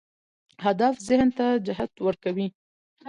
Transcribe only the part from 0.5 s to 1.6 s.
هدف ذهن ته